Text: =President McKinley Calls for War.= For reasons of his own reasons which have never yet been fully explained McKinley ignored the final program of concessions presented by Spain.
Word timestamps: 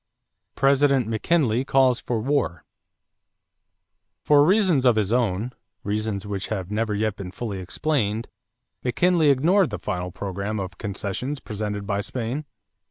=President 0.55 1.05
McKinley 1.07 1.63
Calls 1.63 1.99
for 1.99 2.19
War.= 2.21 2.63
For 4.23 4.43
reasons 4.43 4.83
of 4.83 4.95
his 4.95 5.13
own 5.13 5.51
reasons 5.83 6.25
which 6.25 6.47
have 6.47 6.71
never 6.71 6.95
yet 6.95 7.17
been 7.17 7.29
fully 7.29 7.59
explained 7.59 8.27
McKinley 8.83 9.29
ignored 9.29 9.69
the 9.69 9.77
final 9.77 10.09
program 10.09 10.59
of 10.59 10.79
concessions 10.79 11.39
presented 11.39 11.85
by 11.85 12.01
Spain. 12.01 12.45